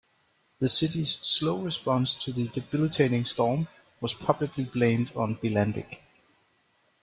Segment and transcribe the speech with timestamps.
[0.57, 3.67] The city's slow response to the debilitating storm
[3.99, 5.99] was publicly blamed on Bilandic.